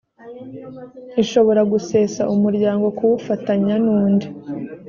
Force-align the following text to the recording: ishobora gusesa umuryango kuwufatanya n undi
ishobora 1.23 1.61
gusesa 1.71 2.21
umuryango 2.33 2.85
kuwufatanya 2.97 3.75
n 3.83 3.85
undi 3.99 4.27